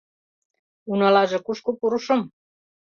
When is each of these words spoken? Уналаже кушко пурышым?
Уналаже 0.91 1.39
кушко 1.45 1.71
пурышым? 1.79 2.21